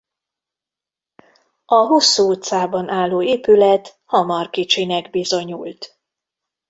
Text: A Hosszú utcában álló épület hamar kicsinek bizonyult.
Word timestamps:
A 1.65 1.75
Hosszú 1.75 2.29
utcában 2.31 2.89
álló 2.89 3.21
épület 3.23 3.99
hamar 4.05 4.49
kicsinek 4.49 5.09
bizonyult. 5.09 5.99